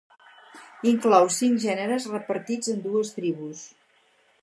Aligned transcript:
Inclou 0.91 1.29
cinc 1.35 1.61
gèneres 1.67 2.09
repartits 2.15 2.75
en 2.77 2.83
dues 2.89 3.15
tribus. 3.19 3.67